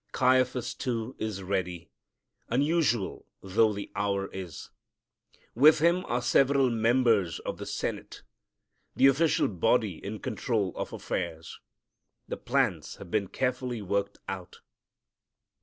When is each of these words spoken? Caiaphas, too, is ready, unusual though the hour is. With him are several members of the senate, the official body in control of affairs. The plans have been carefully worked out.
Caiaphas, 0.13 0.73
too, 0.73 1.15
is 1.19 1.43
ready, 1.43 1.91
unusual 2.49 3.27
though 3.43 3.71
the 3.71 3.91
hour 3.95 4.31
is. 4.33 4.71
With 5.53 5.77
him 5.77 6.05
are 6.05 6.23
several 6.23 6.71
members 6.71 7.37
of 7.41 7.59
the 7.59 7.67
senate, 7.67 8.23
the 8.95 9.05
official 9.05 9.47
body 9.47 10.03
in 10.03 10.17
control 10.17 10.73
of 10.75 10.91
affairs. 10.91 11.59
The 12.27 12.37
plans 12.37 12.95
have 12.95 13.11
been 13.11 13.27
carefully 13.27 13.83
worked 13.83 14.17
out. 14.27 14.61